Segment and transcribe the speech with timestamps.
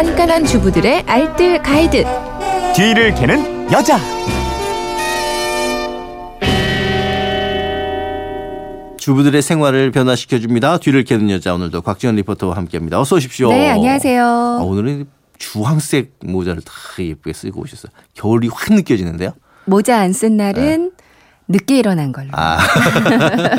[0.00, 2.06] 깐깐한 주부들의 알뜰 가이드.
[2.74, 3.98] 뒤를 캐는 여자.
[8.96, 10.78] 주부들의 생활을 변화시켜 줍니다.
[10.78, 12.98] 뒤를 캐는 여자 오늘도 곽지연 리포터와 함께합니다.
[12.98, 13.50] 어서 오십시오.
[13.50, 14.24] 네, 안녕하세요.
[14.24, 15.06] 아, 오늘은
[15.38, 17.92] 주황색 모자를 다 예쁘게 쓰고 오셨어요.
[18.14, 19.32] 겨울이 확 느껴지는데요.
[19.66, 20.92] 모자 안 쓴 날은
[21.48, 22.28] 늦게 일어난 걸로.
[22.32, 22.58] 아.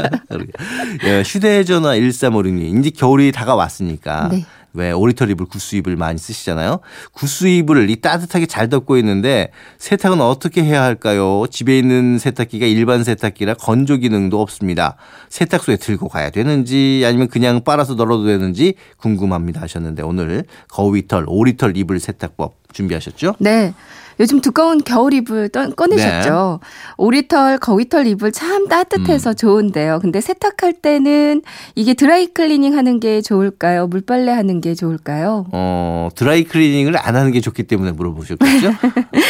[1.04, 2.78] 예, 휴대전화 1356님.
[2.78, 4.28] 이제 겨울이 다가왔으니까.
[4.30, 4.46] 네.
[4.72, 6.80] 왜 오리털 이불 구스 이불 많이 쓰시잖아요.
[7.12, 11.44] 구스 이불을 이 따뜻하게 잘 덮고 있는데 세탁은 어떻게 해야 할까요?
[11.50, 14.96] 집에 있는 세탁기가 일반 세탁기라 건조 기능도 없습니다.
[15.28, 21.98] 세탁소에 들고 가야 되는지 아니면 그냥 빨아서 널어도 되는지 궁금합니다 하셨는데 오늘 거위털 오리털 이불
[22.00, 23.34] 세탁법 준비하셨죠?
[23.38, 23.74] 네.
[24.18, 26.60] 요즘 두꺼운 겨울 이불 떠- 꺼내셨죠.
[26.62, 26.68] 네.
[26.98, 28.68] 오리털, 거위털 이불 참 음.
[28.68, 29.98] 따뜻해서 좋은데요.
[30.02, 31.40] 근데 세탁할 때는
[31.74, 33.86] 이게 드라이 클리닝 하는 게 좋을까요?
[33.86, 35.46] 물빨래 하는 게 좋을까요?
[35.52, 38.68] 어, 드라이 클리닝을 안 하는 게 좋기 때문에 물어보셨겠죠?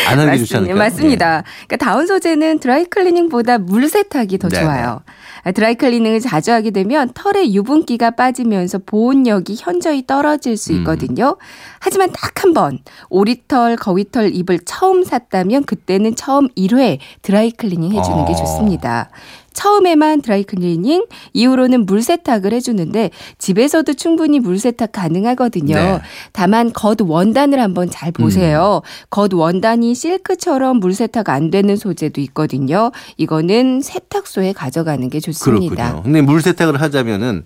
[0.09, 0.77] 안 하는 게 좋지 않을까요?
[0.77, 1.45] 맞습니다.
[1.69, 4.65] 그러니까 다운 소재는 드라이 클리닝보다 물 세탁이 더 네네.
[4.65, 5.03] 좋아요.
[5.45, 10.57] 아, 드라이 클리닝을 자주 하게 되면 털의 유분기가 빠지면서 보온력이 현저히 떨어질 음.
[10.57, 11.37] 수 있거든요.
[11.79, 12.79] 하지만 딱 한 번
[13.11, 18.37] 오리 털, 거위털 이불을 처음 샀다면 그때는 처음 1회 드라이 클리닝 해주는 게 어.
[18.37, 19.11] 좋습니다.
[19.53, 25.75] 처음에만 드라이 클리닝, 이후로는 물 세탁을 해주는데 집에서도 충분히 물 세탁 가능하거든요.
[25.75, 25.93] 네.
[25.95, 25.99] 음.
[26.33, 28.81] 다만 겉 원단을 한번 잘 보세요.
[29.11, 32.91] 겉 원단이 실크처럼 물 세탁 안 되는 소재도 있거든요.
[33.17, 35.75] 이거는 세탁소에 가져가는 게 좋습니다.
[35.75, 36.03] 그렇군요.
[36.05, 37.45] 근데 물 세탁을 하자면은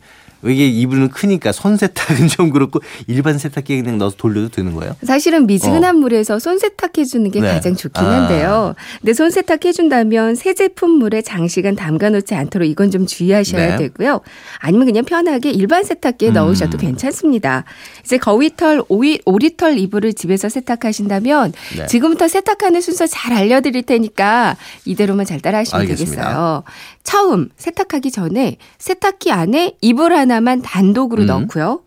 [0.51, 4.97] 이게 이불은 크니까 손 세탁은 좀 그렇고 일반 세탁기에 그냥 넣어서 돌려도 되는 거예요?
[5.03, 7.43] 사실은 미지근한 물에서 손 세탁해 주는 게 어.
[7.43, 7.49] 네.
[7.49, 8.23] 가장 좋긴 아.
[8.23, 8.75] 한데요.
[9.01, 13.77] 근데 손 세탁해 준다면 새 제품 물에 장시간 담가 놓지 않도록 이건 좀 주의하셔야 네.
[13.77, 14.21] 되고요.
[14.59, 16.35] 아니면 그냥 편하게 일반 세탁기에 음.
[16.35, 17.65] 넣으셔도 괜찮습니다.
[18.05, 21.87] 이제 거위털, 오이, 오리털 이불을 집에서 세탁하신다면 네.
[21.87, 26.23] 지금부터 세탁하는 순서 잘 알려드릴 테니까 이대로만 잘 따라하시면 알겠습니다.
[26.23, 26.63] 되겠어요.
[27.03, 31.27] 처음 세탁하기 전에 세탁기 안에 이불 하나 만 단독으로 음.
[31.27, 31.83] 넣고요.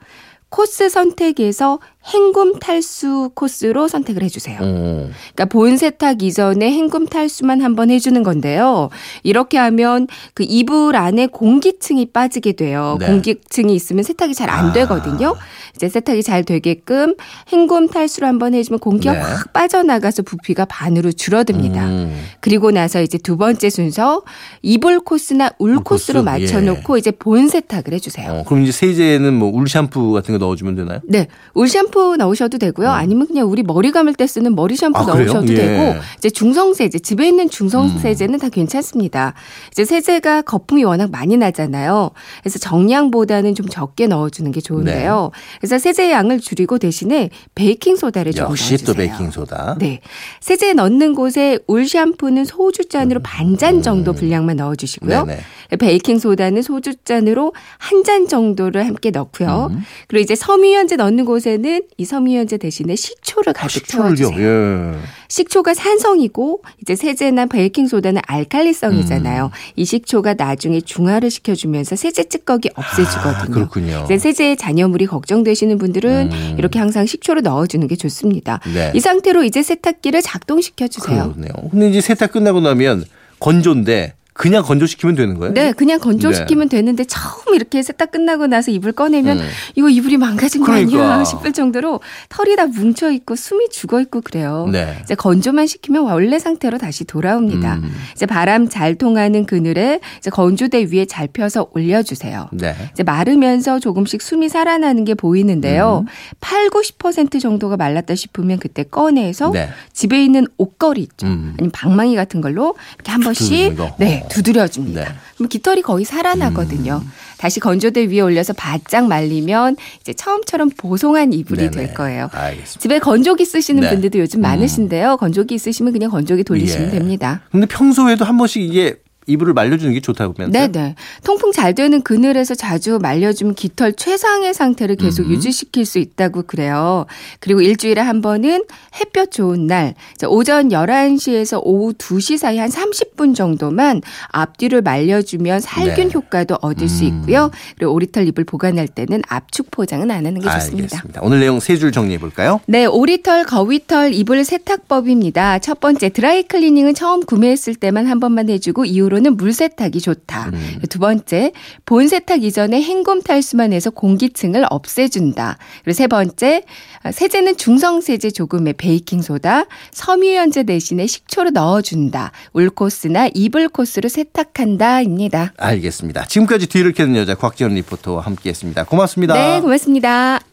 [0.49, 1.79] 코스 선택에서
[2.13, 4.57] 헹굼 탈수 코스로 선택을 해주세요.
[4.61, 5.09] 어.
[5.33, 8.89] 그러니까 본 세탁 이전에 헹굼 탈수만 한번 해주는 건데요.
[9.23, 12.97] 이렇게 하면 그 이불 안에 공기층이 빠지게 돼요.
[12.99, 13.05] 네.
[13.07, 14.73] 공기층이 있으면 세탁이 잘안 아.
[14.73, 15.35] 되거든요.
[15.75, 17.15] 이제 세탁이 잘 되게끔
[17.51, 19.19] 헹굼 탈수를 한번 해주면 공기가 네.
[19.19, 21.85] 확 빠져나가서 부피가 반으로 줄어듭니다.
[21.85, 22.19] 음.
[22.39, 24.23] 그리고 나서 이제 두 번째 순서
[24.61, 26.29] 이불 코스나 울 울 코스로 코스?
[26.29, 28.31] 맞춰놓고 이제 본 세탁을 해주세요.
[28.31, 30.99] 어, 그럼 이제 세제는 뭐 울 샴푸 같은 거 넣어주면 되나요?
[31.03, 32.89] 네, 울 샴푸 넣으셔도 되고요.
[32.89, 35.09] 아니면 그냥 우리 머리 감을 때 쓰는 머리 샴푸 음.
[35.09, 35.13] 아?
[35.13, 35.55] 넣으셔도 예.
[35.55, 37.97] 되고, 이제 중성 세제, 집에 있는 중성 음.
[37.99, 39.33] 세제는 다 괜찮습니다.
[39.71, 42.11] 이제 세제가 거품이 워낙 많이 나잖아요.
[42.41, 45.31] 그래서 정량보다는 좀 적게 넣어주는 게 좋은데요.
[45.59, 48.87] 그래서 세제 양을 줄이고 대신에 베이킹 소다를 좀 역시 넣어주세요.
[48.87, 49.75] 또 베이킹 소다.
[49.79, 49.99] 네.
[50.39, 55.21] 세제 넣는 곳에 울 샴푸는 소주 잔으로 반잔 정도 분량만 넣어주시고요.
[55.21, 55.27] 음.
[55.27, 55.41] 네네.
[55.77, 59.67] 베이킹 소다는 소주 잔으로 한 잔 정도를 함께 넣고요.
[59.71, 59.81] 음.
[60.07, 64.15] 그리고 이제 섬유유연제 넣는 곳에는 이 섬유유연제 대신에 식초를 아, 가득 식초를요.
[64.15, 64.93] 채워주세요.
[64.93, 64.99] 예.
[65.29, 69.45] 식초가 산성이고 이제 세제나 베이킹 소다는 알칼리성이잖아요.
[69.45, 69.49] 음.
[69.75, 73.35] 이 식초가 나중에 중화를 시켜주면서 세제 찌꺼기 없애주거든요.
[73.37, 74.01] 아, 그렇군요.
[74.05, 76.55] 이제 세제에 잔여물이 걱정되시는 분들은 음.
[76.57, 78.59] 이렇게 항상 식초를 넣어주는 게 좋습니다.
[78.73, 78.91] 네.
[78.93, 81.33] 이 상태로 이제 세탁기를 작동시켜 주세요.
[81.33, 81.69] 그러네요.
[81.71, 83.05] 근데 이제 세탁 끝나고 나면
[83.39, 85.53] 건조인데 그냥 건조시키면 되는 거예요?
[85.53, 89.47] 네, 그냥 건조시키면 되는데 처음 이렇게 세탁 끝나고 나서 이불 꺼내면 음.
[89.75, 91.13] 이거 이불이 망가진 거 그러니까.
[91.13, 91.99] 아니야 싶을 정도로
[92.29, 94.67] 털이 다 뭉쳐 있고 숨이 죽어 있고 그래요.
[94.71, 94.99] 네.
[95.03, 97.75] 이제 건조만 시키면 원래 상태로 다시 돌아옵니다.
[97.75, 97.93] 음.
[98.13, 102.49] 이제 바람 잘 통하는 그늘에 이제 건조대 위에 잘 펴서 올려주세요.
[102.53, 102.75] 네.
[102.93, 106.05] 이제 마르면서 조금씩 숨이 살아나는 게 보이는데요.
[106.05, 106.11] 음.
[106.39, 109.69] 8, 90% 정도가 말랐다 싶으면 그때 꺼내서 네.
[109.93, 111.27] 집에 있는 옷걸이 있죠.
[111.27, 111.55] 음.
[111.57, 113.95] 아니면 방망이 같은 걸로 이렇게 한 번씩 거.
[113.97, 114.26] 네, 어.
[114.29, 115.03] 두드려줍니다.
[115.03, 115.09] 네.
[115.35, 117.01] 그럼 깃털이 거의 살아나거든요.
[117.03, 117.11] 음.
[117.37, 121.71] 다시 건조대 위에 올려서 바짝 말리면 이제 처음처럼 보송한 이불이 네네.
[121.71, 122.29] 될 거예요.
[122.31, 122.79] 알겠습니다.
[122.79, 123.89] 집에 건조기 쓰시는 네.
[123.89, 124.41] 분들도 요즘 음.
[124.41, 125.17] 많으신데요.
[125.17, 126.91] 건조기 있으시면 그냥 건조기 돌리시면 예.
[126.91, 127.41] 됩니다.
[127.51, 128.95] 근데 평소에도 한 번씩 이게
[129.27, 130.71] 이불을 말려주는 게 좋다고 하면서요?
[130.71, 130.95] 네네.
[131.23, 135.31] 통풍 잘 되는 그늘에서 자주 말려주면 깃털 최상의 상태를 계속 음.
[135.31, 137.05] 유지시킬 수 있다고 그래요.
[137.39, 138.63] 그리고 일주일에 한 번은
[138.99, 146.07] 햇볕 좋은 날, 자, 오전 11시에서 오후 2시 사이 한 30분 정도만 앞뒤를 말려주면 살균
[146.07, 146.13] 네.
[146.13, 147.07] 효과도 얻을 수 음.
[147.21, 147.51] 있고요.
[147.77, 150.83] 그리고 오리털 잎을 보관할 때는 압축 포장은 안 하는 게 좋습니다.
[150.97, 151.21] 알겠습니다.
[151.21, 152.59] 오늘 내용 세 줄 정리해 볼까요?
[152.65, 155.59] 네, 오리털, 거위털, 이불 세탁법입니다.
[155.59, 160.49] 첫 번째, 드라이 클리닝은 처음 구매했을 때만 한 번만 해주고 이후로 번째로는 물 세탁이 좋다.
[160.53, 160.79] 음.
[160.89, 161.51] 두 번째,
[161.85, 165.57] 본 세탁 이전에 헹굼 탈수만 해서 공기층을 없애준다.
[165.83, 166.63] 그리고 세 번째,
[167.03, 172.31] 아, 세제는 중성 세제 조금의 베이킹 소다, 섬유유연제 대신에 식초를 넣어준다.
[172.53, 175.53] 울 코스나 이불 코스로 세탁한다입니다.
[175.57, 176.25] 알겠습니다.
[176.25, 178.85] 지금까지 뒤를 캐는 여자 곽지연 리포터와 함께했습니다.
[178.85, 179.33] 고맙습니다.
[179.33, 180.46] 네, 고맙습니다.